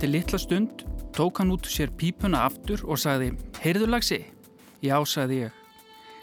[0.00, 0.82] Eftir litla stund
[1.12, 4.16] tók hann út sér pípuna aftur og sagði Heyrðu lagsi?
[4.80, 5.58] Já, sagði ég.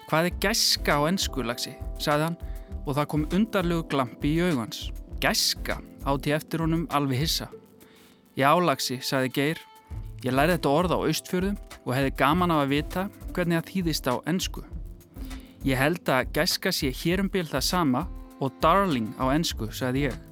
[0.10, 1.76] Hvað er gæska á ennsku lagsi?
[2.02, 2.40] sagði hann
[2.88, 4.90] og það kom undarlegu glampi í augans.
[5.22, 5.78] Gæska
[6.10, 7.52] átti eftir honum alveg hissa.
[8.34, 9.62] Já, lagsi, sagði Geir.
[10.26, 14.10] Ég læri þetta orð á austfjörðum og hefði gaman af að vita hvernig það þýðist
[14.10, 14.66] á ennsku.
[15.62, 18.08] Ég held að gæska sé hérumbil það sama
[18.42, 20.24] og darling á ennsku, sagði ég.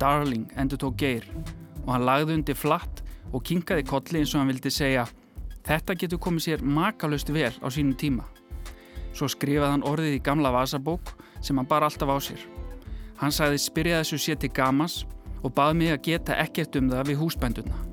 [0.00, 1.28] Darling, endur tók Geir
[1.84, 5.06] og hann lagði undir flatt og kinkaði kolli eins og hann vildi segja
[5.62, 8.24] Þetta getur komið sér makalust vel á sínum tíma.
[9.14, 12.42] Svo skrifaði hann orðið í gamla vasabók sem hann bar alltaf á sér.
[13.22, 15.04] Hann sagði spyrja þessu sér til gamas
[15.42, 17.91] og baði mig að geta ekkert um það við húsbænduna.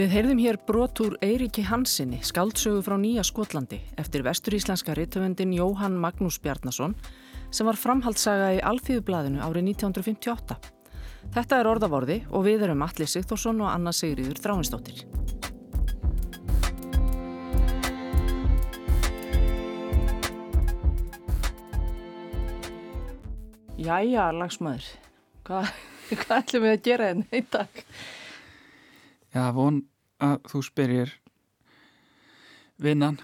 [0.00, 6.38] Við heyrðum hér brotúr Eiríki Hansinni, skaldsögu frá Nýja Skotlandi, eftir vesturíslenska rittöfundin Jóhann Magnús
[6.40, 6.94] Bjarnason,
[7.52, 10.56] sem var framhaldsaga í Alþýðublaðinu árið 1958.
[11.34, 15.02] Þetta er orðavorði og við erum Alli Sigþórsson og Anna Sigriður Þráinsdóttir.
[23.76, 24.88] Jæja, lagsmæður,
[25.44, 25.76] hvað,
[26.24, 27.84] hvað ætlum við að gera hérna í dag?
[29.30, 29.84] Já, von
[30.22, 31.12] að þú spyrir
[32.80, 33.18] vinnan.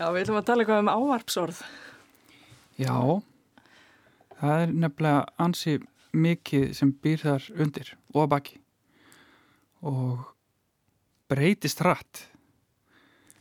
[0.00, 1.60] Já, við ætlum að tala eitthvað um ávarpsorð.
[2.80, 2.96] Já,
[4.40, 5.76] það er nefnilega ansi
[6.16, 8.56] mikið sem býr þar undir og að baki
[9.86, 10.24] og
[11.30, 12.24] breytist hratt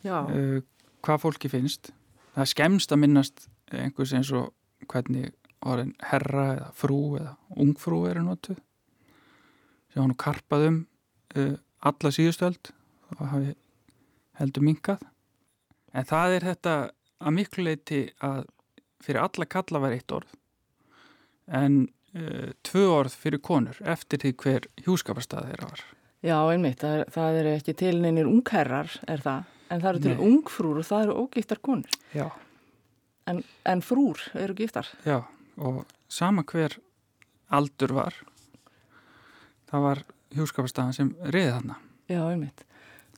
[0.06, 0.60] Já, uh,
[1.04, 1.92] hvað fólki finnst.
[2.36, 4.54] Það er skemst að minnast einhvers eins og
[4.90, 5.34] hvernig
[5.66, 8.60] orðin herra eða frú eða ungfrú eru notuð
[10.00, 10.78] sem hann karpað um
[11.36, 12.72] uh, alla síðustöld
[13.18, 13.54] og hafi
[14.40, 15.04] heldur minkað
[15.94, 16.74] en það er þetta
[17.20, 18.46] að miklu leiti að
[19.04, 20.36] fyrir alla kalla var eitt orð
[21.60, 21.82] en
[22.16, 25.84] uh, tvö orð fyrir konur eftir því hver hjúskaparstað þeirra var
[26.24, 30.16] já einmitt, það, það eru ekki til neynir ungherrar, er það, en það eru til
[30.18, 30.24] Nei.
[30.28, 31.94] ungfrúr og það eru ógiftar konur.
[32.12, 32.26] Já,
[33.30, 34.88] En, en frúr eru giftar.
[35.06, 35.22] já
[35.62, 36.76] og sama hver
[37.56, 38.16] aldur var
[39.70, 40.04] það var
[40.36, 42.66] hjúskaparstaðan sem riði þarna Já, einmitt.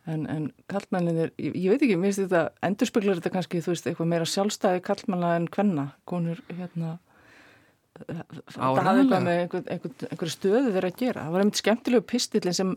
[0.09, 3.87] En, en kallmenninir, ég, ég veit ekki, mér finnst þetta, endurspeglar þetta kannski, þú veist,
[3.87, 6.95] eitthvað meira sjálfstæði kallmenna en kvenna, konur, hérna,
[8.01, 11.23] það hafði eitthvað með einhver, einhver, einhver stöðu þeirra að gera.
[11.27, 12.73] Það var einmitt skemmtilegu pistillin sem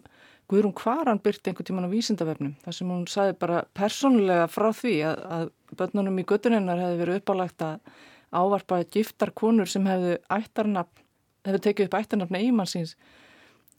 [0.53, 4.95] Guðrún Kvaran byrti einhvern tíman á vísindavefnum, þar sem hún saði bara persónulega frá því
[5.09, 5.47] að, að
[5.81, 7.95] börnunum í göttuninnar hefði verið uppálagt að
[8.35, 11.05] ávarpa giftar konur sem hefðu ættarnafn,
[11.49, 12.99] hefðu tekið upp ættarnafni eigimannsins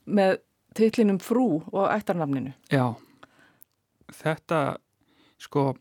[0.06, 0.40] með
[0.76, 2.54] titlinum frú og ættarnafninu.
[2.74, 2.96] Já,
[4.14, 4.62] þetta
[5.42, 5.74] sko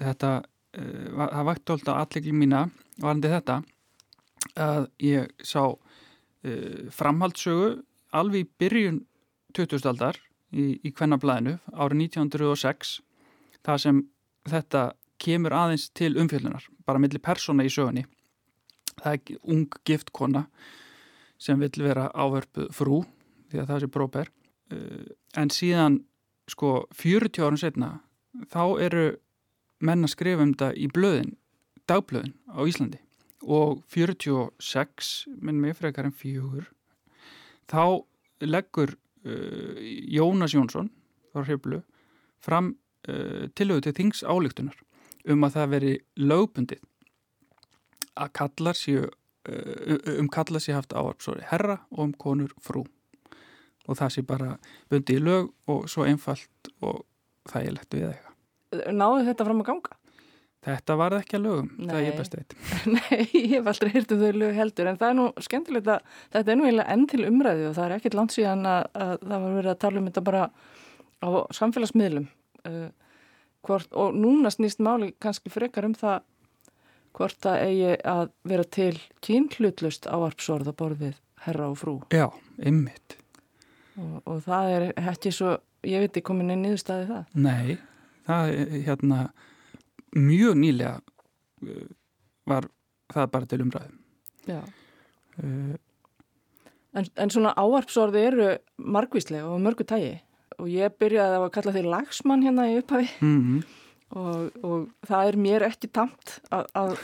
[0.00, 2.66] þetta uh, það vakti alltaf allegli mína
[3.00, 3.60] varandi þetta
[4.60, 7.74] að ég sá uh, framhaldssögu
[8.14, 9.00] alveg í byrjun
[9.54, 9.86] 20.
[9.90, 10.18] aldar
[10.54, 12.98] í, í kvennablaðinu árið 1906
[13.64, 14.02] það sem
[14.50, 14.84] þetta
[15.22, 18.04] kemur aðeins til umfjöldunar bara milli persóna í sögunni
[19.00, 20.46] það er ung gift kona
[21.40, 23.02] sem vill vera ávörpuð frú
[23.54, 24.32] því að það sé próper
[24.74, 25.06] uh,
[25.38, 26.00] en síðan
[26.50, 27.90] sko 40 árum setna
[28.52, 29.06] þá eru
[29.84, 31.34] menn að skrifa um þetta í blöðin,
[31.88, 33.00] dagblöðin á Íslandi.
[33.44, 35.10] Og 46
[35.44, 36.70] minn með frekar en fjögur
[37.70, 38.04] þá
[38.44, 40.90] leggur uh, Jónas Jónsson
[41.32, 41.82] frá Hriblu
[42.44, 42.74] fram
[43.08, 44.80] uh, tilögu til þings álíktunar
[45.28, 46.82] um að það veri lögbundið
[48.14, 49.06] að kallar séu
[49.44, 52.86] um kallar séu haft áarpsóri herra og um konur frú
[53.88, 54.54] og það sé bara
[54.92, 57.04] bundið í lög og svo einfalt og
[57.50, 58.32] þægilegt við eiga.
[58.90, 59.98] Náðu þetta fram að ganga?
[60.64, 62.06] Þetta var ekki að lögum, það er Nei.
[62.06, 62.54] ég best veit.
[62.94, 66.14] Nei, ég hef aldrei heyrt um þau lög heldur en það er nú skemmtilegt að
[66.32, 69.12] þetta er nú eiginlega enn til umræðu og það er ekkert langt síðan að, að
[69.20, 70.46] það var verið að tala um þetta bara
[71.20, 71.28] á
[71.58, 72.30] samfélagsmiðlum
[72.70, 72.86] uh,
[73.68, 76.24] hvort, og núna snýst máli kannski frekar um það
[77.14, 78.94] hvort það eigi að vera til
[79.24, 82.30] kynhlutlust áarpsorð að borðið herra og frú Já,
[82.64, 83.18] ymmit.
[84.00, 85.56] Og, og það er ekki svo,
[85.86, 87.24] ég veit ekki komin einn niðurstaði það.
[87.46, 87.76] Nei,
[88.28, 89.20] það er hérna
[90.14, 91.86] mjög nýlega uh,
[92.50, 92.68] var
[93.14, 93.98] það bara til umræðum.
[94.50, 94.60] Já.
[95.40, 95.74] Uh,
[96.94, 98.44] En, en svona áarpsorði eru
[98.78, 100.12] margvíslega og mörgu tægi
[100.62, 103.64] og ég byrjaði að kalla því lagsmann hérna í upphafi mm
[104.14, 106.96] og, og það er mér ekki tamt að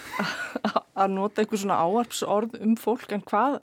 [1.10, 3.58] nota einhver svona áarpsorð um fólk en hvað,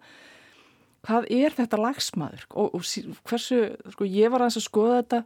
[1.08, 2.46] hvað er þetta lagsmaður?
[2.54, 3.62] Og, og hversu,
[3.94, 5.22] sko ég var aðeins að skoða þetta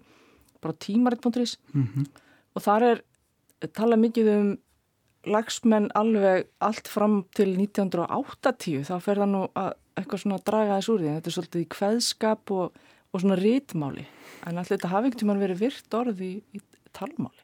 [0.62, 2.06] bara tímaritt.is mm -hmm.
[2.56, 3.04] og þar er
[3.74, 4.52] tala mikið um
[5.30, 10.80] lagsmenn alveg allt fram til 1980 þá fer það nú að eitthvað svona að draga
[10.80, 11.14] þess úr því.
[11.16, 12.82] Þetta er svolítið í kveðskap og,
[13.12, 14.06] og svona rítmáli
[14.48, 16.62] en alltaf þetta hafi ekkert verið virt orði í, í
[16.96, 17.42] talmáli?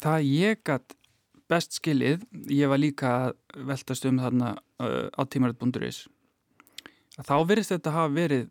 [0.00, 0.96] Það ég gætt
[1.50, 3.10] best skilið, ég var líka
[3.56, 6.06] veltast um þarna uh, á tímaritt.is
[7.26, 8.48] þá verist þetta hafa verið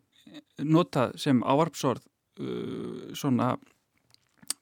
[0.61, 3.53] notað sem áarpsorð uh, svona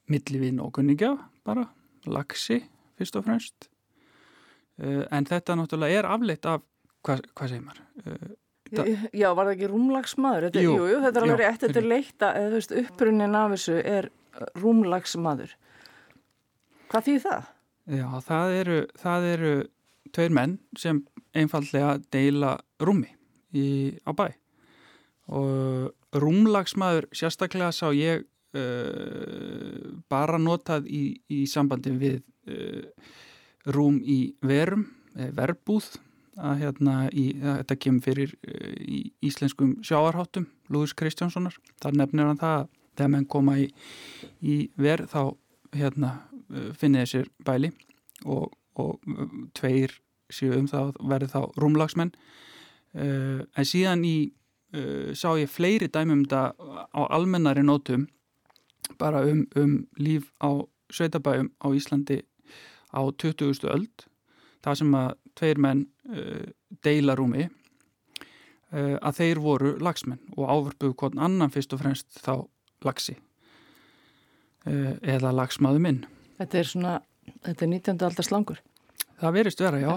[0.07, 1.13] millivinn og kunningja
[1.47, 1.67] bara,
[2.07, 2.61] lagsi
[2.97, 3.69] fyrst og fremst
[4.83, 6.63] uh, en þetta náttúrulega er afleitt af
[7.05, 7.83] hvað, hvað segir maður?
[8.03, 10.49] Uh, já, var það ekki rúmlagsmaður?
[10.49, 13.55] Þetta, jú, jú, þetta er alveg rétt, þetta er leita eða þú veist, upprunnin af
[13.55, 14.11] þessu er
[14.59, 15.55] rúmlagsmaður
[16.87, 17.47] Hvað þýð það?
[17.97, 19.53] Já, það eru, það eru
[20.15, 21.01] tveir menn sem
[21.35, 23.16] einfallega deila rúmi
[23.55, 24.27] í, á bæ.
[25.27, 28.23] Og rúmlagsmaður sérstaklega sá ég
[28.55, 32.83] uh, bara notað í, í sambandi við uh,
[33.67, 34.87] rúm í verum,
[35.35, 35.97] verbúð
[36.37, 38.33] að hérna í, að þetta kemur fyrir
[38.77, 42.67] í íslenskum sjáarháttum Lúðis Kristjánssonar, þar nefnir hann það
[42.97, 43.65] þegar menn koma í,
[44.45, 45.21] í verð þá
[45.73, 46.11] hérna
[46.77, 47.71] finnir þessir bæli
[48.25, 49.01] og, og
[49.57, 49.97] tveir
[50.33, 52.13] séu um það verður þá rúmlagsmenn
[52.95, 54.15] uh, en síðan í
[54.75, 56.53] uh, sá ég fleiri dæmum þetta
[56.93, 58.07] á almennari nótum
[58.99, 60.63] bara um, um líf á
[60.93, 62.21] sveitabæjum á Íslandi
[62.93, 63.67] á 20.
[63.67, 64.07] öld
[64.63, 66.47] það sem að tveir menn uh,
[66.83, 67.49] deila rúmi
[68.67, 72.43] að þeir voru lagsmenn og áverbuðu hvern annan fyrst og fremst þá
[72.83, 73.13] lagsi
[74.67, 76.01] eða lagsmaðu minn
[76.35, 76.95] Þetta er svona,
[77.45, 78.03] þetta er 19.
[78.09, 78.59] aldar slangur
[79.17, 79.93] Það verist vera, já,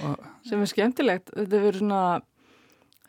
[0.00, 0.14] já.
[0.48, 1.30] sem er skemmtilegt.
[1.34, 2.04] Þetta verður svona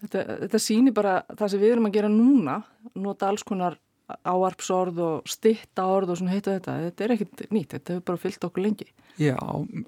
[0.02, 2.58] þetta, þetta sýnir bara það sem við erum að gera núna
[2.94, 3.80] nota alls konar
[4.28, 6.78] áarpsorð og stitta orð og svona heitu þetta.
[6.88, 8.90] Þetta er ekkit nýtt, þetta hefur bara fyllt okkur lengi.
[9.22, 9.38] Já,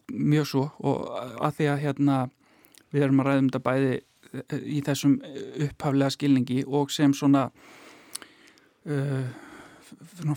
[0.10, 0.66] mjög svo.
[0.82, 1.06] Og
[1.44, 2.18] að því að hérna
[2.94, 3.94] við erum að ræðum þetta bæði
[4.66, 5.18] í þessum
[5.68, 7.48] upphaflega skilningi og sem svona
[8.90, 9.28] uh,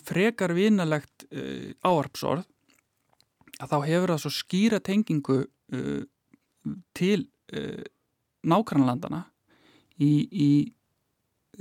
[0.04, 2.44] frekar vinalegt uh, áarpsorð
[3.62, 6.02] að þá hefur það svo skýra tengingu uh,
[6.96, 7.26] til
[7.56, 7.82] uh,
[8.46, 9.24] nákvæmlandana
[10.02, 10.50] í, í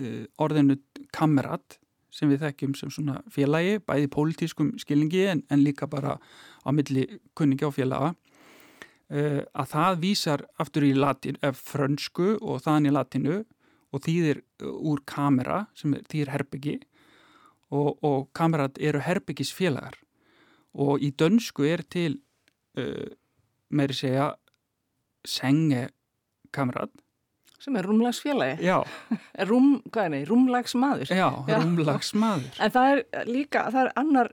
[0.02, 0.78] uh, orðinu
[1.16, 1.80] kamerat
[2.16, 6.16] sem við þekkjum sem svona félagi, bæði pólitískum skilningi en, en líka bara
[6.64, 8.14] á milli kunningi á félaga.
[9.12, 13.44] Uh, að það vísar aftur í latin, ef frönsku og þann í latinu
[13.94, 16.80] og þýðir úr kamera sem þýðir herbyggi
[17.76, 20.00] og, og kamerat eru herbyggisfélagar
[20.76, 22.20] og í dönsku er til
[22.80, 23.08] uh,
[23.72, 24.34] meiri segja
[25.26, 26.94] sengekamerat
[27.66, 28.68] sem er rúmlagsfélagi.
[29.50, 31.10] Rúm, er rúmlagsmaður?
[31.10, 31.56] Já, já.
[31.64, 32.60] rúmlagsmaður.
[32.62, 34.30] En það er líka, það er annar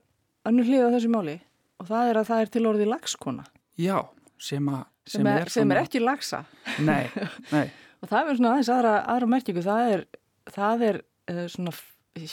[0.48, 1.36] annur hlið á þessu máli.
[1.80, 3.46] Og það er að það er til orði lagskona.
[3.80, 3.96] Já,
[4.36, 5.78] sem, a, sem, sem, er, sem svona...
[5.78, 6.42] er ekki lagsa.
[6.84, 7.06] Nei,
[7.54, 7.64] nei.
[8.02, 9.62] Og það er svona aðeins aðra, aðra merkingu.
[9.64, 10.06] Það er,
[10.50, 10.96] það er
[11.32, 11.74] uh, svona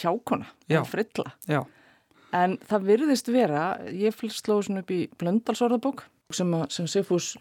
[0.01, 0.53] hjákona,
[0.89, 1.35] frilla.
[1.47, 1.61] Já
[2.35, 6.03] En það virðist vera, ég slóði svona upp í Blöndalsorðabók
[6.35, 7.33] sem, sem Sifús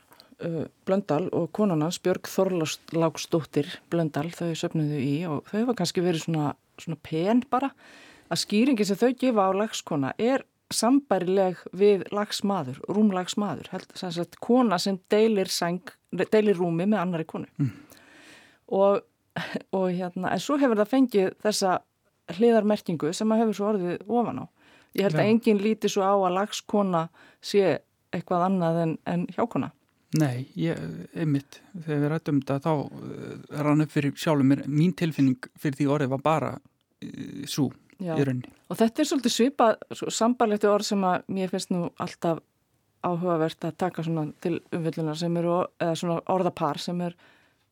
[0.45, 6.25] uh, Blöndal og konanans Björg Þorláksdóttir Blöndal þau söpnuðu í og þau var kannski verið
[6.25, 7.73] svona, svona pen bara
[8.28, 14.99] að skýringi sem þau gefa á lagskona er sambærileg við lagsmaður, rúmlagsmaður, sagt, kona sem
[15.09, 15.80] deilir, sang,
[16.12, 17.49] deilir rúmi með annari konu.
[17.57, 17.71] Mm.
[18.76, 18.99] Og,
[19.78, 21.78] og hérna, en svo hefur það fengið þessa
[22.37, 24.47] hliðarmerkingu sem að hefur svo orðið ofan á
[24.99, 25.23] Ég held Já.
[25.23, 27.09] að enginn líti svo á að lagskona
[27.45, 27.78] sé
[28.14, 29.73] eitthvað annað en, en hjákona.
[30.19, 30.78] Nei, ég,
[31.12, 35.76] einmitt, þegar við rættum þetta þá uh, rann upp fyrir sjálfur mér, mín tilfinning fyrir
[35.76, 37.69] því orðið var bara uh, svo
[38.00, 38.55] í rauninni.
[38.73, 39.83] Og þetta er svolítið svipað,
[40.14, 42.40] sambarlegt orð sem að mér finnst nú alltaf
[43.05, 44.05] áhugavert að taka
[44.43, 47.14] til umfyllunar sem eru, eða svona orðapar sem er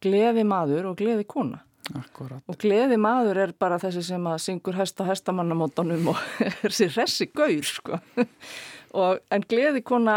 [0.04, 1.62] gleði maður og gleði kona.
[1.94, 2.42] Akkurat.
[2.50, 7.28] Og gleði maður er bara þessi sem að syngur hesta hestamannamótonum og er þessi ressi
[7.30, 8.00] gaur sko.
[8.98, 10.16] og, en gleði kona,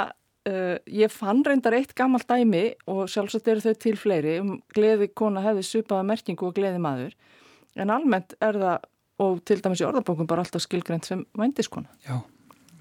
[0.50, 5.12] uh, ég fann reyndar eitt gammalt dæmi og sjálfsagt eru þau til fleiri um gleði
[5.14, 7.14] kona hefði supaða merkingu og gleði maður.
[7.78, 8.90] En almennt er það,
[9.22, 11.92] og til dæmis í orðabókum bara alltaf skilgreynd sem vændiskona.
[12.08, 12.18] Já,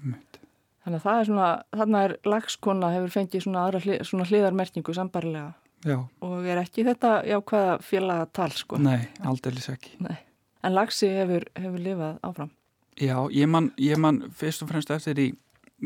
[0.01, 0.41] mynd.
[0.79, 5.51] Þannig að það er svona, þarna er lagskona hefur fengið svona, aðra, svona hliðarmerkingu sambarlega
[5.85, 5.99] Já.
[6.25, 8.79] og er ekki þetta jákvæða félagatal sko.
[8.83, 9.95] Nei, aldrei ekki.
[10.03, 10.17] Nei.
[10.63, 12.51] En lagsi hefur, hefur lifað áfram.
[12.99, 15.27] Já, ég man, ég man fyrst og fremst eftir í,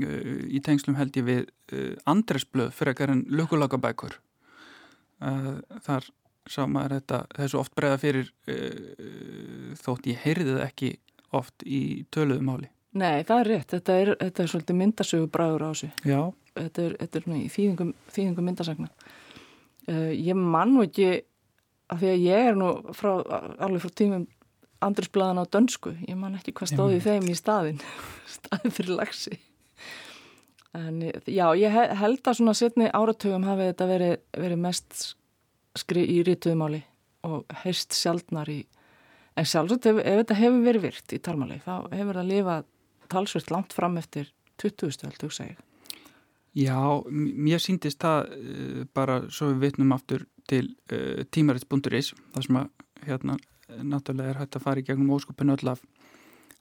[0.02, 4.18] uh, í tengslum held ég við uh, Andresblöð fyrir ekkar en lukulagabækur.
[5.22, 6.10] Uh, þar
[6.50, 10.96] sá maður þetta þessu oft bregða fyrir uh, þótt ég heyrði það ekki
[11.34, 11.84] oft í
[12.14, 12.72] töluðu máli.
[12.98, 13.70] Nei, það er rétt.
[13.74, 15.90] Þetta er, þetta er svolítið myndasögu bræður á þessu.
[16.06, 16.20] Já.
[16.54, 18.90] Þetta er, þetta er í þýðingum, þýðingum myndasagna.
[19.90, 21.10] Uh, ég man nú ekki
[21.92, 23.16] af því að ég er nú frá,
[23.63, 24.28] alveg frá tímum
[24.84, 25.96] andrisbladan á dönsku.
[26.08, 27.82] Ég man ekki hvað stóði þeim í staðin.
[28.38, 29.40] staðin fyrir lagsi.
[30.74, 35.04] En já, ég held að svona setni áratögum hafi þetta verið, verið mest
[35.78, 36.82] skri í rítuðumáli
[37.28, 38.63] og heist sjálfnar í
[39.40, 42.66] en sjálfsagt ef, ef þetta hefur verið virt í talmáli þá hefur það lifað
[43.13, 44.30] talsvirt langt fram eftir
[44.62, 45.08] 20.
[45.08, 45.73] held þú segja
[46.54, 52.60] Já, mér síndist það uh, bara svo við vitnum aftur til uh, tímarits.is þar sem
[52.62, 52.68] að
[53.08, 53.38] hérna
[53.74, 55.80] náttúrulega er hægt að fara í gegnum óskupinu öll af,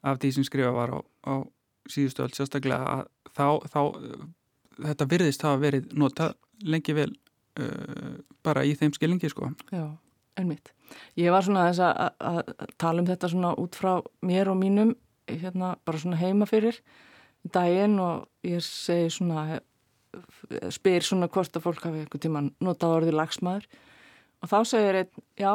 [0.00, 1.34] af því sem skrifa var á, á
[1.92, 3.02] síðustu öll sérstaklega að
[3.36, 4.22] þá, þá uh,
[4.78, 6.32] þetta virðist hafa verið nota
[6.64, 7.12] lengi vel
[8.40, 9.50] bara í þeim skilingi sko.
[9.68, 9.90] Já,
[10.40, 10.70] einmitt.
[11.20, 13.90] Ég var svona þess að, að tala um þetta svona út frá
[14.24, 14.94] mér og mínum
[15.28, 16.78] hérna bara svona heima fyrir
[17.52, 19.60] daginn og ég segi svona
[20.74, 23.68] spyr svona hvort að fólk hafi einhvern tíman notað orðið lagsmaður.
[24.42, 25.52] Og þá segir einn, já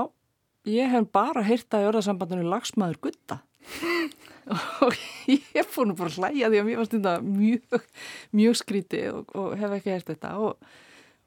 [0.67, 3.41] ég hef bara heyrta í orðasambandinu lagsmaður gutta
[4.83, 4.95] og
[5.27, 7.87] ég fór nú bara að hlæja því að mér var stunda mjög,
[8.35, 10.35] mjög skríti og, og hef ekki heyrt þetta.
[10.39, 10.83] Og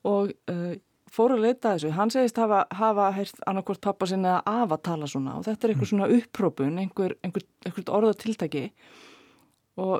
[0.08, 0.72] og uh,
[1.10, 1.92] fór að leita þessu.
[1.96, 5.36] Hann segist hafa, hafa heyrt annarkort pappa sinna að af að tala svona.
[5.38, 5.92] Og þetta er einhver mm.
[5.92, 8.64] svona upprópun, einhver, einhver, einhver orðatiltæki.
[8.68, 9.09] og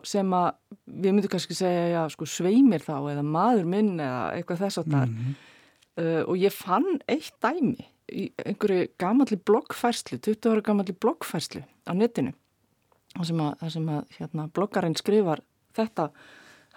[0.08, 0.50] sem að
[0.86, 4.90] við myndum kannski segja já, sko, sveimir þá eða maður minn eða eitthvað þess að
[4.94, 5.38] það mm -hmm.
[6.02, 11.92] uh, og ég fann eitt dæmi í einhverju gamalli bloggfærslu, 20 ára gamalli bloggfærslu á
[11.94, 12.34] netinu
[13.14, 15.42] þar sem að, sem að hérna, bloggarinn skrifar
[15.76, 16.10] þetta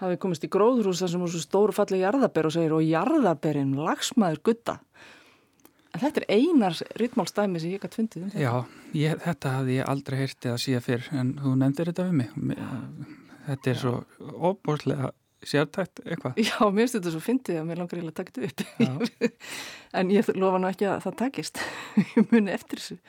[0.02, 3.76] hafi komist í gróðrús þar sem er svo stóru fallið jarðaber og segir og jarðaberinn,
[3.78, 4.80] lagsmaður, gutta.
[5.94, 8.42] En þetta er einar rítmálstæmi sem ég gæti fundið um þetta.
[8.42, 12.16] Já, ég, þetta hafði ég aldrei heyrtið að síða fyrr en þú nefndir þetta við
[12.22, 12.64] mig.
[13.44, 13.82] Þetta er Já.
[13.84, 15.12] svo óbúrslega
[15.44, 16.40] sértækt eitthvað.
[16.40, 19.38] Já, mér finnst þetta svo fyndið að mér langar eiginlega að taka þetta upp.
[20.00, 21.64] en ég lofa nú ekki að það takist.
[22.16, 23.00] ég muni eftir þessu.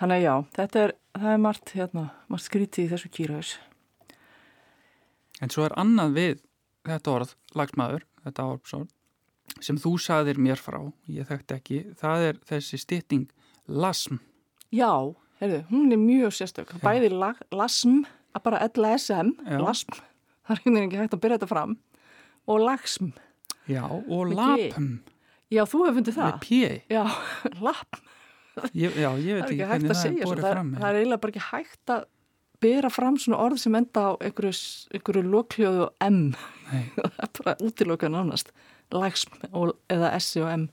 [0.00, 3.56] Þannig að já, þetta er, það er margt, hérna, margt skrítið í þessu kýraus.
[5.40, 6.40] En svo er annað við
[6.88, 8.88] þetta orð, lagsmaður, þetta orðsorð,
[9.60, 10.78] sem þú saðir mér frá,
[11.10, 13.26] ég þekkt ekki, það er þessi stytting
[13.66, 14.20] lasm.
[14.74, 14.90] Já,
[15.40, 16.76] heyrðu, hún er mjög sérstök.
[16.84, 18.04] Bæði lag, lasm,
[18.44, 19.58] bara LSM, Já.
[19.62, 19.98] lasm,
[20.46, 21.74] það er ekki hægt að byrja þetta fram,
[22.50, 23.10] og lagsm.
[23.70, 24.94] Já, og lapm.
[25.50, 26.30] Já, þú hefði fundið það.
[26.30, 26.78] Með pjei.
[26.90, 27.02] Já,
[27.66, 28.06] lapm.
[28.76, 30.72] Ég, já, ég veit ekki hvernig það er borðið fram.
[30.76, 32.08] Það er eiginlega bara ekki hægt að
[32.60, 34.52] bera fram svona orð sem enda á einhverju,
[34.96, 36.18] einhverju lokljóðu M
[37.06, 38.52] það er bara útilokað nánast
[38.94, 39.38] lagsm
[39.90, 40.66] eða S og M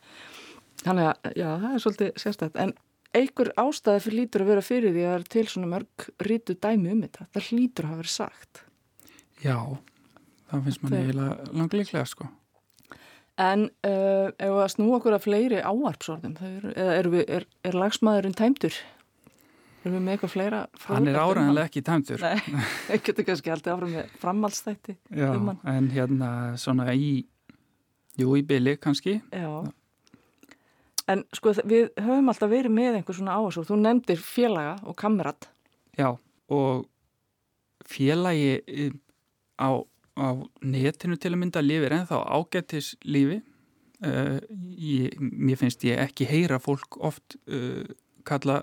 [0.84, 2.74] þannig að já, það er svolítið sérstætt en
[3.18, 6.58] einhver ástæði fyrir lítur að vera fyrir því að það er til svona mörg rítu
[6.58, 8.64] dæmi um þetta það lítur að hafa verið sagt
[9.38, 9.58] Já,
[10.50, 12.30] það finnst manni eiginlega langleiklega sko
[13.38, 18.74] En uh, ef að snú okkur að fleiri áarpsorðum, er, er, er, er lagsmaðurinn tæmtur?
[19.84, 20.62] Erum við með eitthvað fleira?
[20.88, 22.24] Hann er áræðanlega ekki tæmtur.
[22.26, 22.64] Nei,
[22.96, 24.98] ég getur kannski alltaf áfram með framhalstætti.
[25.14, 27.12] Já, um en hérna svona í,
[28.18, 29.20] jú í byli kannski.
[29.32, 29.52] Já,
[31.12, 33.66] en sko við höfum alltaf verið með einhver svona áherslu.
[33.68, 35.50] Þú nefndir félaga og kamerat.
[35.98, 36.10] Já,
[36.52, 36.88] og
[37.88, 38.96] félagi eh,
[39.60, 39.80] á,
[40.20, 40.28] á
[40.62, 43.42] netinu til að mynda lifir en þá ágættis lífi.
[43.98, 44.38] Uh,
[44.78, 47.82] ég, mér finnst ég ekki heyra fólk oft uh,
[48.30, 48.60] kalla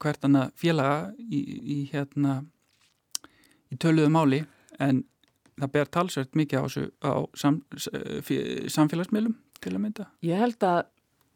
[0.00, 2.38] hvert annað félaga í, í hérna
[3.68, 4.38] í töluðu máli
[4.80, 5.02] en
[5.62, 6.66] það ber talsvægt mikið á,
[7.06, 10.08] á sam, samfélagsmiðlum til að mynda.
[10.26, 10.82] Ég held að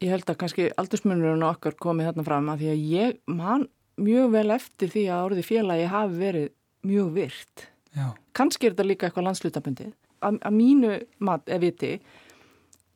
[0.03, 3.65] ég held að kannski aldursmunurinn okkar komið þarna fram að því að ég man
[3.97, 6.47] mjög vel eftir því að orði félagi hafi verið
[6.87, 7.65] mjög virt.
[7.97, 8.07] Já.
[8.37, 9.89] Kannski er þetta líka eitthvað landslutabundi.
[10.25, 10.93] Að, mínu
[11.25, 11.91] mat, ef viti,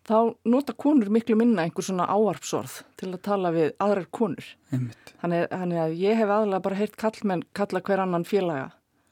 [0.09, 4.45] þá nota konur miklu minna einhver svona áarpsorð til að tala við aðrar konur.
[4.69, 8.71] Þannig, þannig að ég hef aðalega bara heyrt kallmenn kalla hver annan félaga.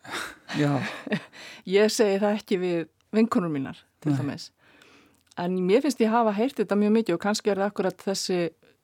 [1.78, 2.80] ég segi það ekki við
[3.16, 4.50] vinkonur mínar til dæmis.
[5.40, 8.40] En mér finnst ég hafa heyrt þetta mjög mikið og kannski er það akkurat þessi,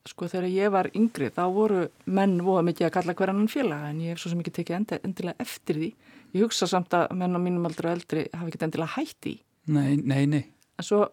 [0.08, 3.92] sko þegar ég var yngri þá voru menn voða mikið að kalla hver annan félaga
[3.92, 5.92] en ég hef svo sem ekki tekið endilega eftir því.
[6.36, 9.36] Ég hugsa samt að menn á mínum aldrei og eldri hafi ekki endilega hætti.
[9.76, 10.44] Nei, nei, nei.
[10.80, 11.06] En svo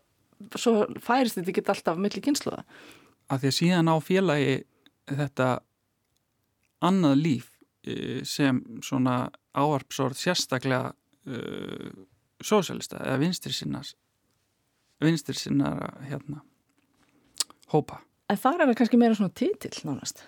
[0.58, 2.62] svo færist þetta ekki alltaf millir kynsluða.
[3.30, 4.54] Að því að síðan á félagi
[5.12, 5.48] þetta
[6.82, 7.51] annað líf
[8.28, 9.16] sem svona
[9.58, 10.92] áarpsorð sérstaklega
[11.26, 11.88] uh,
[12.42, 13.96] sósælista eða vinstri sinnas
[15.02, 16.42] vinstri sinnar hérna
[17.72, 18.02] hópa.
[18.30, 20.22] En þar er það kannski meira svona títill nánast.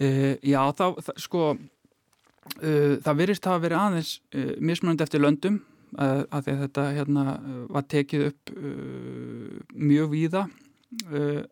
[0.00, 5.60] Uh, já, þá, það, sko, uh, það virðist hafa verið aðeins uh, mismunandi eftir löndum
[6.00, 7.22] að að þetta hérna
[7.68, 11.42] var tekið upp uh, mjög víða uh,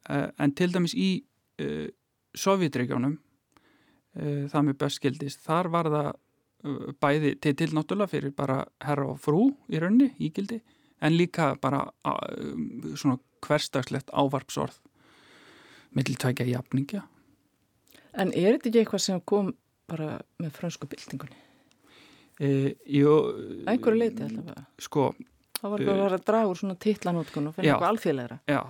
[0.41, 1.11] en til dæmis í
[1.61, 1.89] uh,
[2.33, 3.19] Sovjetregjónum
[4.14, 9.07] það með best skildist, þar var það uh, bæði til til náttúrulega fyrir bara herra
[9.12, 10.61] og frú í raunni, ígildi,
[11.00, 14.81] en líka bara uh, svona hverstagslegt ávarpsorð
[15.97, 17.07] mittiltækja jafningja
[18.19, 19.52] En er þetta ekki eitthvað sem kom
[19.90, 21.37] bara með fransku byltingunni?
[22.40, 22.49] E,
[22.90, 23.12] jú,
[23.69, 24.64] Einhverju leiti allavega.
[24.81, 25.11] Sko,
[25.61, 28.38] Það var ekki að draga úr svona titlanótkun og finna eitthvað alþjóðlegra.
[28.49, 28.61] já,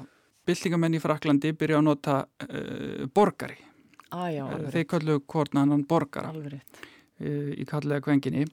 [0.51, 3.61] byltingamenn í Fraklandi byrja að nota uh, borgari.
[4.11, 4.91] Á já, alveg Þeir rétt.
[4.91, 8.47] kallu hvort annan borgara uh, í kallega kvenginni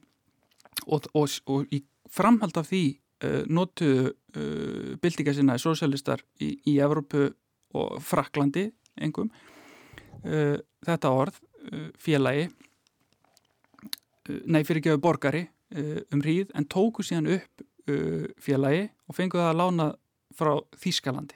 [0.86, 2.82] og, og, og í framhald af því
[3.24, 7.28] uh, notuðu uh, byltinga sinna sosialistar í, í Evrópu
[7.78, 8.68] og Fraklandi
[9.00, 9.28] engum
[10.24, 11.40] uh, þetta orð,
[11.72, 18.28] uh, félagi uh, nei fyrir gefur borgari uh, um hríð en tóku síðan upp uh,
[18.40, 19.90] félagi og fengu það að lána
[20.38, 21.34] frá Þýskalandi.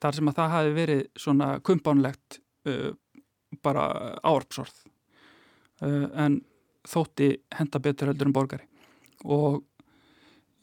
[0.00, 2.90] Þar sem að það hafi verið svona kumpánlegt uh,
[3.64, 3.86] bara
[4.26, 4.74] árpsorð
[5.82, 6.40] uh, en
[6.88, 8.68] þótti henda betur heldur en borgari
[9.24, 9.62] og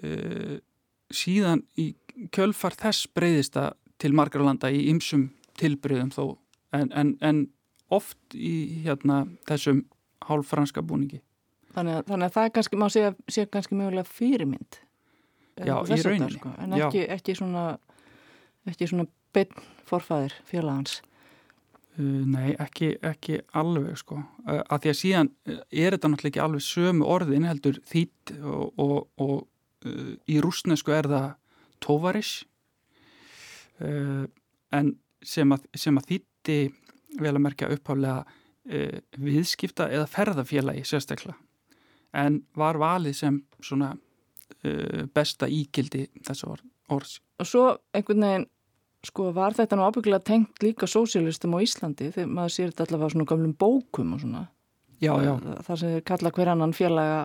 [0.03, 0.58] uh,
[1.12, 1.91] síðan í
[2.34, 5.29] kjölfar þess breyðist það til margra landa í ymsum
[5.60, 6.24] tilbreyðum þó
[6.74, 7.43] en, en, en
[7.91, 9.86] oft í hérna þessum
[10.27, 11.22] hálffranska búningi
[11.72, 14.79] Þannig að, þannig að það er kannski, má segja, segja kannski mögulega fyrirmynd.
[15.62, 16.39] eh, Já, í þessu þetta, rauninni.
[16.39, 16.51] Sko.
[16.60, 17.63] En ekki, ekki svona,
[18.67, 19.05] ekki svona
[19.36, 20.98] beinn forfæðir félagans.
[22.00, 26.32] Uh, nei, ekki, ekki alveg sko, uh, að því að síðan uh, er þetta náttúrulega
[26.32, 29.90] ekki alveg sömu orðin heldur þýtt og, og, og
[30.32, 31.25] í rúsnesku er það
[31.84, 32.32] tóvaris
[33.84, 34.24] uh,
[34.77, 36.58] en sem að, sem að þýtti
[37.20, 38.24] vel að merkja upphálega
[39.20, 41.34] viðskipta eða ferðafélagi sérstaklega.
[42.16, 43.90] En var valið sem svona
[45.12, 47.16] besta ígildi þessu orð, orðs.
[47.42, 47.64] Og svo
[47.98, 48.46] einhvern veginn,
[49.07, 53.14] sko, var þetta nú ábyggilega tengt líka sósialistum á Íslandi þegar maður sér þetta allavega
[53.16, 54.48] svona gamlum bókum og svona.
[55.01, 55.31] Já, já,
[55.66, 57.22] Það sem þeir kalla hver annan félaga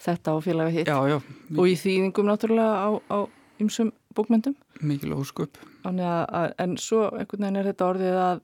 [0.00, 0.88] þetta og félaga hitt.
[1.12, 1.18] já,
[1.58, 3.18] Og í þýðingum náttúrulega á, á
[3.60, 4.54] ymsum bókmyndum.
[4.80, 8.40] mikil óskup Þannig að, að, en svo einhvern veginn er þetta orðið að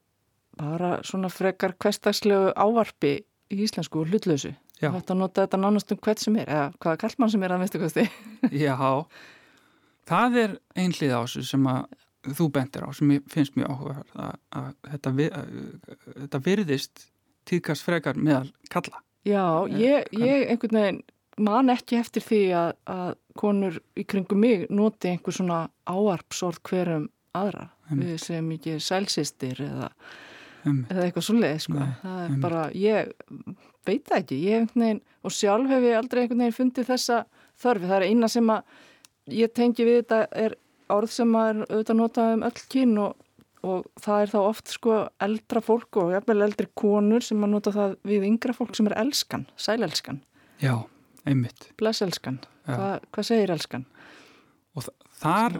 [0.59, 4.05] bara svona frekar hverstagslegu ávarpi í íslensku.
[4.83, 4.90] Já.
[4.90, 7.81] Þetta nota þetta nánast um hvert sem er, eða hvaða kallmann sem er að minnstu
[7.83, 8.05] kosti.
[8.53, 8.77] Já,
[10.11, 11.85] það er einhlið á þessu sem að
[12.33, 15.57] þú bendir á, sem ég finnst mjög áhugaverð að, að þetta, vi, að,
[16.07, 17.09] þetta virðist
[17.49, 19.03] tíðkast frekar meðal kalla.
[19.25, 21.03] Já, ég, ég einhvern veginn
[21.45, 23.11] man ekki eftir því að, að
[23.41, 27.69] konur í kringum mig noti einhver svona áarpsorð hverjum aðra.
[27.89, 28.15] Einmitt.
[28.15, 29.91] Við sem ekki sælsistir eða,
[30.65, 31.77] eða eitthvað svoleið, sko.
[31.81, 32.43] Nei, það er einmitt.
[32.45, 33.13] bara, ég
[33.85, 37.21] veit það ekki, ég einhvern veginn, og sjálf hef ég aldrei einhvern veginn fundið þessa
[37.65, 37.91] þörfi.
[37.91, 38.79] Það er eina sem að
[39.43, 40.57] ég tengi við þetta er
[40.92, 43.14] orð sem að er auðvitað notað um öll kyn og,
[43.64, 47.73] og það er þá oft sko eldra fólk og jafnvel eldri konur sem að nota
[47.75, 50.20] það við yngra fólk sem er elskan, sælelskan,
[50.61, 50.75] já,
[51.25, 51.70] einmitt.
[51.81, 52.40] blesselskan.
[52.64, 53.87] Hva, hvað segir elskan?
[54.75, 54.92] Og þa
[55.23, 55.59] þar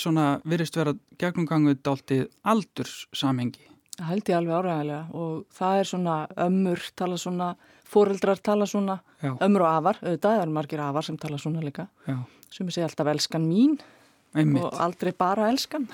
[0.00, 3.66] svona virðist vera gegnumganguð dáltið aldurssamhengi.
[3.94, 6.14] Það held ég alveg áræðilega og það er svona
[6.46, 7.48] ömmur tala svona,
[7.86, 11.86] foreldrar tala svona, Já, ömmur og afar, auðvitað, eru margir afar sem tala svona líka.
[12.08, 12.16] já,
[12.50, 13.76] sem ég segi alltaf elskan mín
[14.34, 14.62] einmitt.
[14.64, 15.88] og aldrei bara elskan.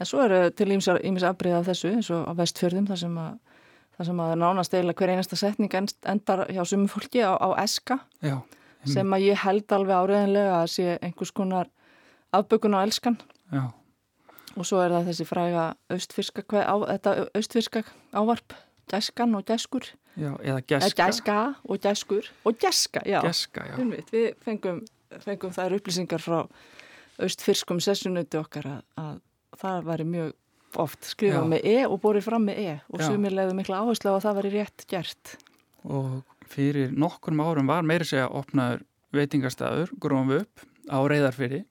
[0.00, 0.88] En svo eru til ímis
[1.24, 3.38] afbreyða af þessu eins og á vestfjörðum þar sem að
[3.96, 7.48] þar sem að nánast eiginlega hver einasta setning end- endar hjá sumum fólki á, á
[7.64, 7.98] eska.
[8.22, 8.42] Já,
[8.84, 11.66] sem að ég held alveg áreðanlega að sé einhvers konar
[12.32, 13.16] afbökun á elskan.
[13.52, 13.72] Já,
[14.56, 18.52] og svo er það þessi fræga austfirska, kve- á, þetta austfirska ávarp
[18.92, 19.88] gæskan og gæskur.
[20.16, 21.06] Já, eða Eða geska.
[21.06, 23.76] gæska og gæskur og gæska, já, Geska, já.
[24.12, 24.84] Við fengum,
[25.24, 26.46] fengum þær upplýsingar frá
[27.22, 29.20] austfirskum sessunuti okkar að, að
[29.60, 30.32] það væri mjög
[30.82, 33.06] oft skrifað með E og borið fram með E og Já.
[33.08, 35.36] sumir leiðu mikla áherslu á að það væri rétt gert.
[35.86, 36.18] Og
[36.50, 38.82] fyrir nokkrum árum var meiri segja opnaður
[39.16, 41.64] veitingastæður, grófum við upp á reyðarfyrir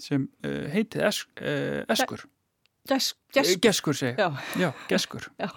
[0.00, 2.26] sem uh, heitið es, uh, Eskur.
[2.90, 4.16] Gæs, gæs, Geskur segi.
[4.20, 5.26] já, Já, Geskur.
[5.42, 5.48] já,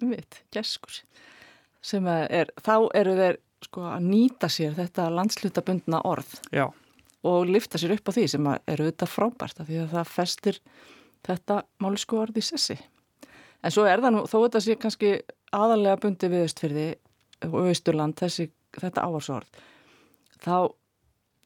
[0.00, 1.00] einmitt, gæskur.
[1.84, 6.66] Sem er, þá eru þeir sko að nýta sér þetta landslutabundna orð Já,
[7.24, 10.12] og lifta sér upp á því sem að eru þetta frábært af því að það
[10.12, 10.60] festir
[11.24, 12.76] þetta málisku orð í sessi.
[13.64, 15.12] En svo er það nú, þó þetta sé kannski
[15.56, 16.88] aðalega bundi við Östfyrði
[17.48, 19.60] og Östurland, þessi, þetta ávarsorð,
[20.44, 20.56] þá,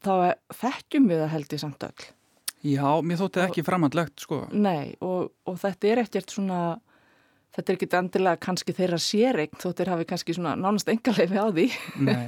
[0.03, 2.09] þá er, þekkjum við það held í samt öll.
[2.67, 4.41] Já, mér þótti ekki framhandlegt sko.
[4.51, 6.63] Nei, og, og þetta er ekkert svona,
[7.59, 11.67] þetta er ekkert endilega kannski þeirra séreign þóttir hafi kannski svona nánast engaleifi á því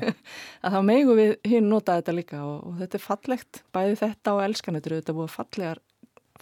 [0.66, 4.34] að þá megu við hinn nota þetta líka og, og þetta er fallegt, bæði þetta
[4.34, 5.82] og elskanetru, þetta búið fallegar,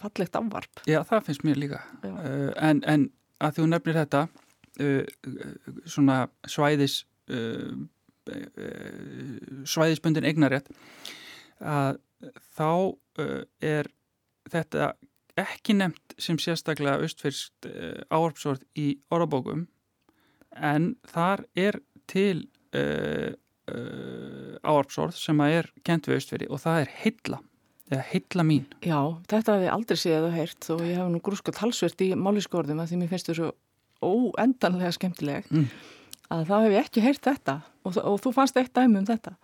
[0.01, 0.83] fallegt ávarp.
[0.89, 1.83] Já, það finnst mér líka.
[2.01, 3.05] Uh, en, en
[3.45, 4.25] að þú nefnir þetta,
[4.81, 5.29] uh,
[5.85, 7.77] svona svæðis, uh,
[9.69, 10.69] svæðisbundin eignarétt,
[11.61, 12.01] að
[12.57, 12.71] þá
[13.65, 13.87] er
[14.49, 14.91] þetta
[15.43, 19.67] ekki nefnt sem sérstaklega austfyrst uh, áarpsvort í orðabókum
[20.55, 23.31] en þar er til uh,
[24.65, 27.39] áarpsvort sem að er kent við austfyrri og það er heilla
[27.89, 28.65] eða heilla mín.
[28.85, 28.99] Já,
[29.29, 32.81] þetta hef ég aldrei séð og heyrt og ég hef nú grúskat halsvert í máliskórðum
[32.83, 33.51] að því mér finnst þú svo
[33.99, 35.69] óendanlega skemmtileg mm.
[36.35, 39.35] að þá hef ég ekki heyrt þetta og, og þú fannst eitt dæmi um þetta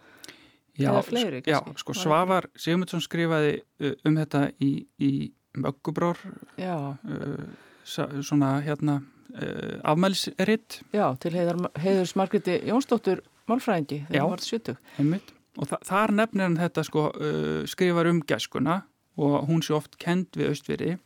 [0.75, 5.11] Já, fleiri, já sko Svavar Sigmundsson skrifaði uh, um þetta í, í
[5.61, 6.19] Möggubrór
[6.59, 7.45] uh,
[7.85, 8.99] svona hérna
[9.35, 15.33] uh, afmælsritt Já, til heiðar, heiður smargriti Jónsdóttur Málfræðingi þegar það var 70 heimitt.
[15.55, 18.81] og þa þar nefnir hann þetta sko uh, skrifar um gæskuna
[19.15, 20.97] og hún sé oft kend við austfyrir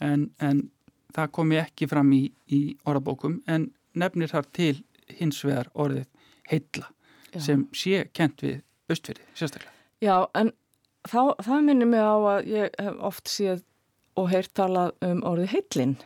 [0.00, 0.68] en, en
[1.14, 4.74] það komi ekki fram í, í orðabókum en nefnir þar til
[5.18, 6.06] hins vegar orðið
[6.48, 6.88] heilla
[7.32, 7.40] Já.
[7.44, 9.74] sem sé kent við austfyrði, sérstaklega.
[10.00, 10.52] Já, en
[11.08, 13.64] þá, það minnir mig á að ég hef oft séð
[14.18, 15.98] og heyrt talað um orðið heitlinn.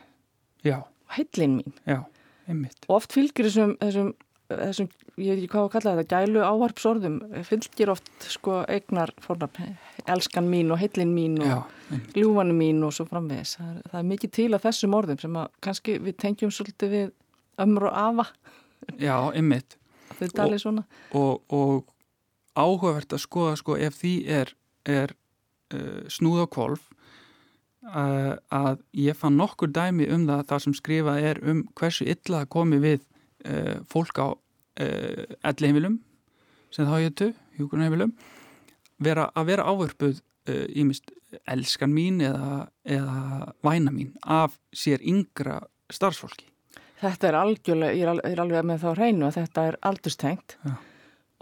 [0.65, 0.77] Já.
[1.13, 1.73] Heitlinn mín.
[1.87, 2.03] Já,
[2.49, 2.85] einmitt.
[2.87, 4.13] Og oft fylgir þessum, þessum,
[4.49, 4.89] þessum
[5.21, 9.75] ég veit ekki hvað að kalla þetta, gælu ávarpsorðum, fylgir oft sko eignar fórnarn,
[10.09, 11.69] elskan mín og heitlinn mín og
[12.17, 13.57] ljúfanu mín og svo framvegis.
[13.59, 16.95] Það er, það er mikið til að þessum orðum sem að kannski við tengjum svolítið
[16.97, 17.11] við
[17.63, 18.27] ömru og afa.
[18.99, 19.15] Já,
[20.33, 20.85] talið svona.
[21.17, 21.85] Og, og
[22.57, 24.53] áhugavert að skoða sko ef því er,
[24.89, 25.13] er
[25.73, 26.92] uh, snúð kvolf uh,
[27.83, 32.79] að ég fann nokkur dæmi um það þar sem skrifað er um hversu illa komi
[32.83, 33.01] við
[33.47, 34.27] uh, fólk á
[34.73, 35.99] ellheimilum
[36.73, 37.27] sem þá héttu,
[37.59, 38.15] hjókunarheimilum
[39.05, 40.23] vera, að vera ávörpuð
[40.73, 41.11] ímist
[41.45, 45.59] elskan mín eða, eða væna mín af sér yngra
[45.93, 46.47] starfsfólki.
[47.03, 50.57] Þetta er algjörlega, ég er alveg með þá hreinu að þetta er aldurstengt.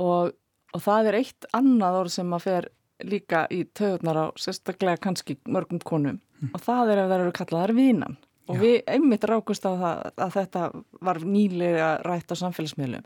[0.04, 0.36] Og
[0.76, 2.70] og það er eitt annað orð sem að fer
[3.08, 6.52] líka í töðunar á sérstaklega kannski mörgum konum mm.
[6.54, 8.18] og það er ef það eru kallaðar vínan
[8.52, 8.62] og Já.
[8.62, 10.64] við einmitt rákust á það að þetta
[11.08, 13.04] var nýlega rætt á samfélagsmiðlum.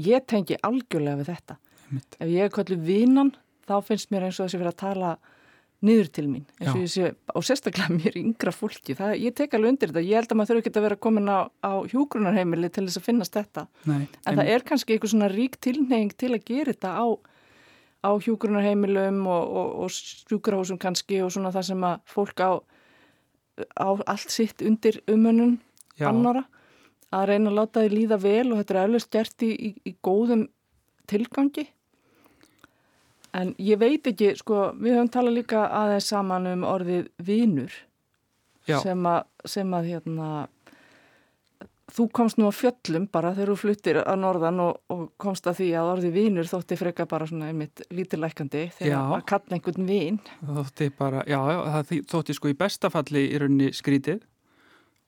[0.00, 1.58] Ég tengi algjörlega við þetta.
[1.86, 2.16] Einmitt.
[2.18, 3.34] Ef ég er kallið vínan
[3.68, 5.12] þá finnst mér eins og þessi fyrir að tala
[5.84, 6.46] niður til mín
[6.90, 10.40] sé, og sérstaklega mér yngra fólki það, ég tek alveg undir þetta, ég held að
[10.40, 14.00] maður þurfi ekki að vera komin á, á hjúgrunarheimili til þess að finnast þetta Nei,
[14.00, 14.40] en em...
[14.40, 17.06] það er kannski eitthvað svona rík tilneying til að gera þetta á,
[18.04, 22.50] á hjúgrunarheimilum og, og, og sjúkrahúsum kannski og svona það sem að fólk á,
[23.74, 25.58] á allt sitt undir umönun
[25.98, 26.44] annara
[27.14, 29.92] að reyna að láta því líða vel og þetta er alveg stjert í, í, í
[30.04, 30.46] góðum
[31.08, 31.66] tilgangi.
[33.36, 37.74] En ég veit ekki, sko, við höfum talað líka aðeins saman um orðið vinur
[38.68, 40.30] sem að, sem að hérna,
[41.98, 45.60] þú komst nú á fjöllum bara þegar þú fluttir að norðan og, og komst að
[45.60, 50.18] því að orðið vinur þótti freka bara svona einmitt lítilækandi þegar að kalla einhvern vin.
[50.46, 51.38] Þótti bara, já,
[51.74, 54.22] það þótti sko í bestafalli í rauninni skrítið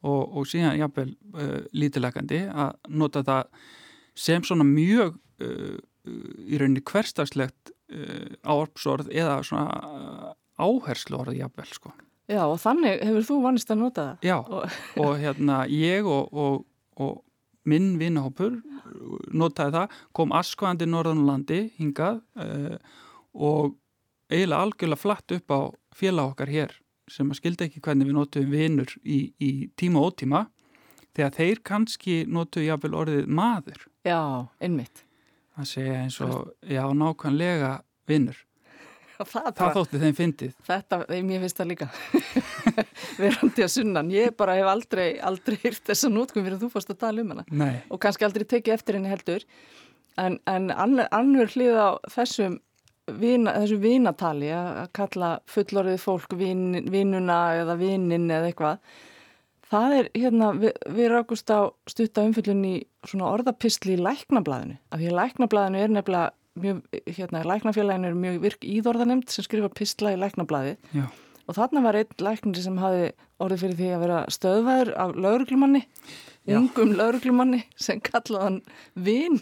[0.03, 3.65] og, og síðan jáfnvel uh, lítilækandi að nota það
[4.19, 5.79] sem svona mjög uh,
[6.11, 11.93] í rauninni hverstagslegt uh, áarpsorð eða svona uh, áherslu orðið jafnvel sko.
[12.31, 14.27] Já og þannig hefur þú vannist að nota það.
[14.29, 16.61] Já og, og hérna ég og, og,
[17.01, 17.21] og
[17.69, 18.57] minn vinnahópur
[19.37, 22.77] notaði það, kom askvæðandi norðanlandi hingað uh,
[23.35, 23.77] og
[24.31, 25.61] eiginlega algjörlega flatt upp á
[25.97, 26.75] félag okkar hér
[27.11, 30.45] sem að skildi ekki hvernig við notuðum vinnur í, í tíma og ótíma
[31.17, 33.87] þegar þeir kannski notuðu jáfnvel orðið maður.
[34.07, 35.05] Já, einmitt
[35.59, 37.73] að segja eins og, já, nákvæmlega
[38.09, 38.39] vinnur.
[39.21, 40.55] Það, það þótti þeim fyndið.
[40.69, 41.89] Þetta, ég finnst það líka.
[43.25, 44.15] Verandi að sunnan.
[44.15, 47.35] Ég bara hef aldrei, aldrei hýrt þessa nótkum fyrir að þú fórst að tala um
[47.35, 47.45] hana.
[47.51, 47.77] Nei.
[47.91, 49.45] Og kannski aldrei tekið eftir henni heldur.
[50.21, 52.59] En, en annur hlið á þessum
[53.21, 58.83] vina, þessu vinatali að kalla fullorðið fólk vin, vinuna eða vinin eða eitthvað
[59.71, 62.75] Það er, hérna, við, við rákust á stutta umfyllun í
[63.07, 64.81] svona orðapistli í læknablaðinu.
[64.91, 69.71] Af því að læknablaðinu er nefnilega mjög, hérna, læknafélaginu er mjög virk íðorðanemt sem skrifa
[69.73, 70.77] pistla í læknablaði.
[70.97, 71.07] Já.
[71.49, 73.11] Og þarna var einn læknir sem hafi
[73.43, 75.83] orðið fyrir því að vera stöðvæður af lauruglumanni,
[76.55, 78.61] ungum lauruglumanni sem kallaði hann
[78.95, 79.41] vinn.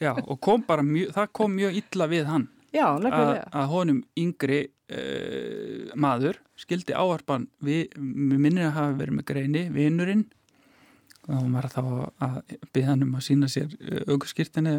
[0.00, 2.46] Já, og kom bara mjög, það kom mjög illa við hann.
[2.70, 2.86] Já.
[2.94, 4.60] Að honum yngri
[4.94, 10.28] uh, maður skildi áarpan við, minnir að hafa verið með greini, vinurinn
[11.30, 11.82] þá var maður þá
[12.26, 12.38] að
[12.74, 13.74] byggja hann um að sína sér
[14.08, 14.74] augurskirtinni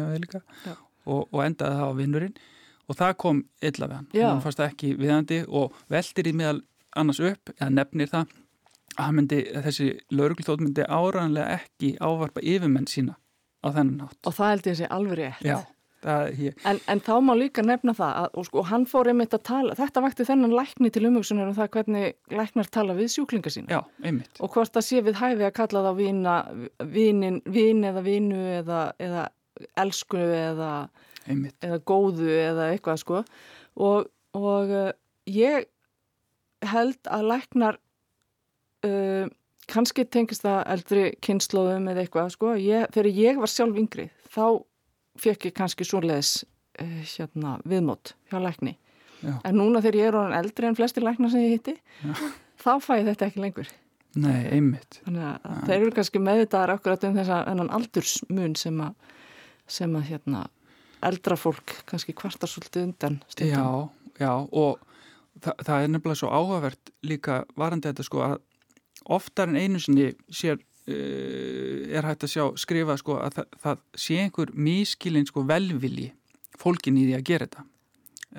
[1.06, 2.36] og, og endaði það á vinurinn
[2.88, 4.08] og það kom illa við hann.
[4.12, 4.28] Já.
[4.28, 6.60] hann fannst ekki viðandi og veldir í meðal
[6.98, 8.32] annars upp, eða nefnir það
[8.92, 13.16] að hann myndi, þessi lauruglþótt myndi áraðanlega ekki ávarpa yfirmenn sína
[13.64, 15.46] á þennan nátt og það held ég að sé alveg rétt.
[15.46, 15.56] Já,
[16.04, 19.36] það, ég, En, en þá má líka nefna það að, og sko, hann fór einmitt
[19.38, 23.54] að tala, þetta vakti þennan lækni til umhugsunar um það hvernig læknar tala við sjúklinga
[23.54, 23.78] sína.
[23.78, 24.42] Já, einmitt.
[24.42, 26.36] Og hvort það sé við hæfi að kalla það vína,
[26.92, 29.30] vínin, vín eða vínu eða, eða
[29.78, 30.72] elsku eða,
[31.28, 33.22] eða góðu eða eitthvað sko.
[33.80, 34.90] Og, og uh,
[35.30, 35.68] ég
[36.72, 37.80] held að læknar
[38.86, 39.26] uh,
[39.70, 44.46] kannski tengist það eldri kynnslóðum eða eitthvað sko, ég, þegar ég var sjálf yngri þá
[45.22, 48.76] fekk ég kannski svoleiðis uh, hérna, viðmót hjá lækni.
[49.22, 49.36] Já.
[49.46, 51.76] en núna þegar ég er orðin eldri en flesti læknar sem ég hitti
[52.62, 53.68] þá fæ ég þetta ekki lengur.
[54.18, 54.98] Nei, einmitt.
[55.06, 59.14] Þannig að þeir eru kannski meðvitaðar akkurat um þessa ennan aldursmun sem að
[59.70, 60.46] sem að hérna
[61.02, 63.90] eldra fólk kannski kvartar svolítið undan stundum.
[64.18, 64.82] Já, já og
[65.42, 68.36] það, það er nefnilega svo áhugavert líka varandi þetta sko að
[69.16, 73.84] oftar en einu sinni sér uh, er hægt að sjá skrifa sko að það, það
[74.04, 76.10] sé einhver mískilin sko velvili
[76.60, 77.68] fólkin í því að gera þetta.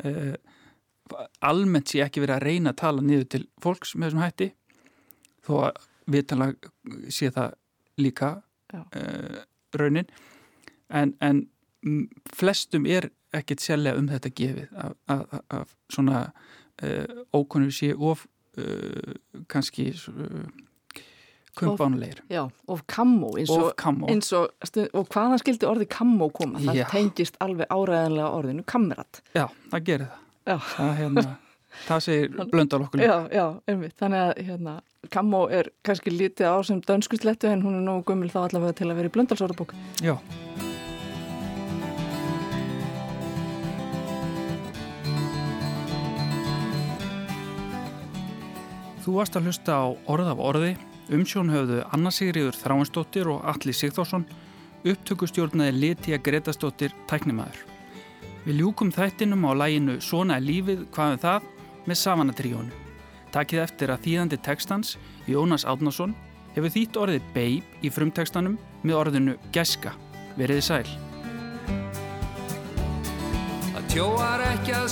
[0.04, 0.36] Uh,
[1.44, 4.48] almennt sé ekki verið að reyna að tala niður til fólks með þessum hætti
[5.44, 5.82] þó að
[6.14, 7.58] viðtalega sé það
[8.02, 8.30] líka
[8.74, 9.42] uh,
[9.78, 10.08] raunin
[10.89, 11.46] en, en
[12.34, 14.76] flestum er ekkert sérlega um þetta gefið
[15.10, 16.28] að svona
[16.84, 19.15] uh, ókonur sé of uh,
[19.52, 20.46] kannski uh,
[21.58, 23.74] kumpánulegir Já, of kammo eins og,
[24.10, 24.50] eins og,
[24.93, 26.62] og hvaðan skildi orði kammo koma?
[26.63, 26.86] Það Já.
[26.93, 30.69] tengist alveg áræðanlega orðinu kammerat Já, það gerir það.
[30.74, 31.26] Það, hérna,
[31.88, 34.78] það segir blöndal okkur Já, já, einmitt, þannig að hérna,
[35.13, 38.89] kammo er kannski lítið á sem dönskuslettu en hún er nógu gummil þá allavega til
[38.89, 40.17] að vera í blöndalsórabók Já
[49.04, 50.70] Þú varst að hlusta á Orð af orði,
[51.12, 54.24] umsjón höfðu Anna Sigriður Þráinsdóttir og Alli Sigþórsson,
[54.88, 57.58] upptökustjórnaði Litija Gretastóttir Tæknimaður.
[58.46, 61.50] Við ljúkum þættinum á læginu Svona er lífið, hvaðum það,
[61.84, 62.78] með Savanatriónu.
[63.36, 64.94] Takkið eftir að þýðandi tekstans,
[65.28, 66.13] Jónas Átnason,
[66.56, 68.56] hefur þýtt orðið Babe í frumtekstanum
[68.88, 69.98] með orðinu Geska.
[70.39, 70.88] Veriði sæl.
[73.74, 74.88] Það tjóar ekki að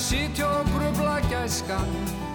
[0.50, 2.31] og grubla gæskan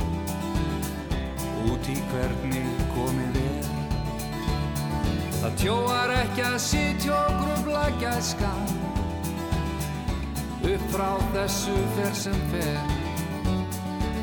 [1.73, 3.71] út í hvernig komið er.
[5.37, 8.67] Það tjóar ekki að sitja og grubla gæskan
[10.67, 12.79] upp frá þessu fer sem fer.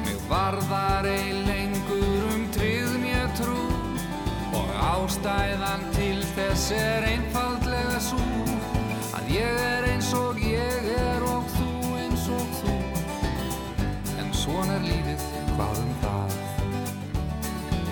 [0.04, 3.60] Mig varðar ei lengur um tryggð mér trú.
[4.54, 8.22] Og ástæðan til þess er einfaldlega svo
[9.18, 11.72] að ég er eins og ég er og þú
[12.04, 12.80] eins og þú.
[14.22, 16.43] En svona er lífið hvað um það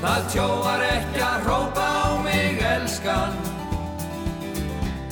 [0.01, 3.35] Það tjóar ekki að rópa á mig elskan.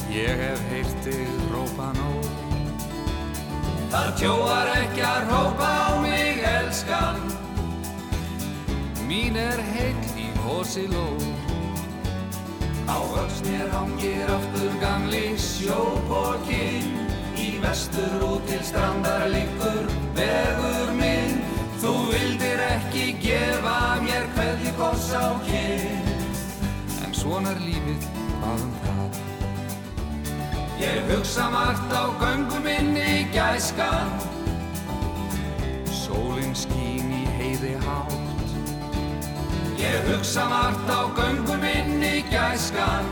[0.10, 2.32] Ég hef heyrt þig rópa nóg.
[3.93, 7.21] Það tjóar ekki að rópa á mig elskan.
[9.10, 11.23] Mín er heill í hosi lóg
[12.86, 16.93] Á vöxnir hangir aftur gamli sjóbókin
[17.41, 21.49] Í vestur út til strandar líkur vegur minn
[21.80, 26.10] Þú vildir ekki gefa mér hverði koss á kyn
[27.06, 28.08] En svona er lífið,
[28.42, 29.20] hvað um það?
[30.80, 34.12] Ég hugsa margt á göngum minni gæskan.
[35.92, 38.54] Sólinn skín í heiði hátt.
[39.80, 43.12] Ég hugsa margt á göngum minni gæskan.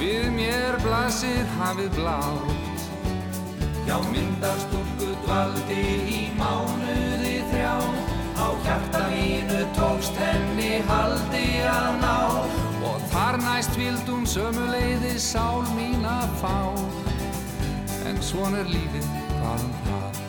[0.00, 2.88] Við mér blasir hafið blátt.
[3.84, 4.91] Já, myndastúrku
[5.32, 7.76] dvaldi í mánuði þrjá.
[8.36, 12.16] Á hjarta mínu tókst henni haldi að ná.
[12.84, 16.56] Og þar næst vildum sömuleiði sál mín að fá.
[18.10, 20.20] En svon er lífið, hvað um það.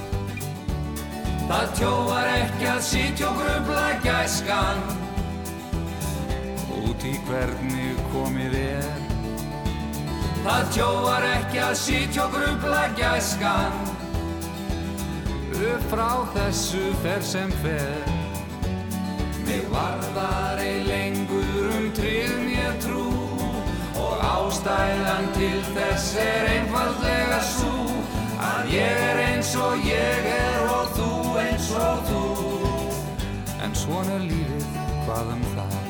[1.50, 4.86] Það tjóvar ekki að sitja og grubla gæskan.
[6.84, 8.94] Út í hvernig komið er.
[10.44, 13.93] Það tjóar ekki að sitja og grubla gæskan
[15.64, 18.08] Upp frá þessu fer sem fer
[19.46, 23.06] Mig varðar ei lengur um trið mér trú
[24.04, 27.78] Og ástæðan til þess er einfaldlega svo
[28.50, 31.10] Að ég er eins og ég er og þú
[31.46, 32.28] eins og þú
[33.64, 34.70] En svona lífið,
[35.08, 35.83] hvað um það?